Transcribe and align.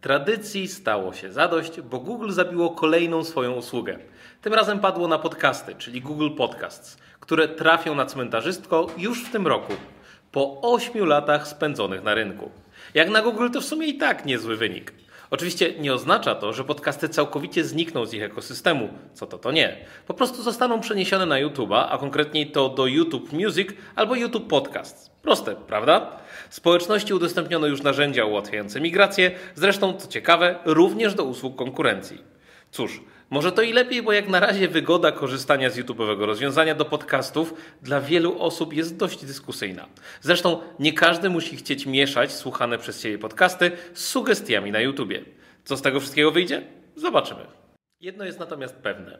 Tradycji 0.00 0.68
stało 0.68 1.12
się 1.12 1.32
zadość, 1.32 1.80
bo 1.80 1.98
Google 1.98 2.30
zabiło 2.30 2.70
kolejną 2.70 3.24
swoją 3.24 3.52
usługę. 3.52 3.98
Tym 4.42 4.54
razem 4.54 4.80
padło 4.80 5.08
na 5.08 5.18
podcasty, 5.18 5.74
czyli 5.74 6.00
Google 6.00 6.30
Podcasts, 6.36 6.98
które 7.20 7.48
trafią 7.48 7.94
na 7.94 8.06
cmentarzystko 8.06 8.86
już 8.98 9.24
w 9.24 9.32
tym 9.32 9.46
roku, 9.46 9.72
po 10.32 10.60
8 10.62 11.06
latach 11.06 11.48
spędzonych 11.48 12.02
na 12.02 12.14
rynku. 12.14 12.50
Jak 12.94 13.10
na 13.10 13.22
Google 13.22 13.50
to 13.50 13.60
w 13.60 13.64
sumie 13.64 13.86
i 13.86 13.98
tak 13.98 14.26
niezły 14.26 14.56
wynik. 14.56 14.92
Oczywiście 15.30 15.74
nie 15.78 15.94
oznacza 15.94 16.34
to, 16.34 16.52
że 16.52 16.64
podcasty 16.64 17.08
całkowicie 17.08 17.64
znikną 17.64 18.06
z 18.06 18.14
ich 18.14 18.22
ekosystemu. 18.22 18.88
Co 19.14 19.26
to, 19.26 19.38
to 19.38 19.52
nie. 19.52 19.76
Po 20.06 20.14
prostu 20.14 20.42
zostaną 20.42 20.80
przeniesione 20.80 21.26
na 21.26 21.36
YouTube'a, 21.42 21.86
a 21.90 21.98
konkretniej 21.98 22.50
to 22.50 22.68
do 22.68 22.86
YouTube 22.86 23.32
Music 23.32 23.68
albo 23.96 24.14
YouTube 24.14 24.48
Podcasts. 24.48 25.10
Proste, 25.22 25.54
prawda? 25.54 26.16
Społeczności 26.50 27.14
udostępniono 27.14 27.66
już 27.66 27.82
narzędzia 27.82 28.24
ułatwiające 28.24 28.80
migrację, 28.80 29.30
zresztą, 29.54 29.92
co 29.92 30.08
ciekawe, 30.08 30.58
również 30.64 31.14
do 31.14 31.24
usług 31.24 31.56
konkurencji. 31.56 32.29
Cóż, 32.70 33.00
może 33.30 33.52
to 33.52 33.62
i 33.62 33.72
lepiej, 33.72 34.02
bo 34.02 34.12
jak 34.12 34.28
na 34.28 34.40
razie 34.40 34.68
wygoda 34.68 35.12
korzystania 35.12 35.70
z 35.70 35.78
YouTube'owego 35.78 36.24
rozwiązania 36.24 36.74
do 36.74 36.84
podcastów 36.84 37.54
dla 37.82 38.00
wielu 38.00 38.42
osób 38.42 38.72
jest 38.72 38.96
dość 38.96 39.24
dyskusyjna. 39.24 39.88
Zresztą 40.20 40.60
nie 40.78 40.92
każdy 40.92 41.30
musi 41.30 41.56
chcieć 41.56 41.86
mieszać 41.86 42.32
słuchane 42.32 42.78
przez 42.78 43.02
siebie 43.02 43.18
podcasty 43.18 43.70
z 43.94 44.04
sugestiami 44.04 44.70
na 44.70 44.80
YouTubie. 44.80 45.24
Co 45.64 45.76
z 45.76 45.82
tego 45.82 46.00
wszystkiego 46.00 46.30
wyjdzie? 46.30 46.62
Zobaczymy. 46.96 47.46
Jedno 48.00 48.24
jest 48.24 48.38
natomiast 48.38 48.76
pewne. 48.76 49.18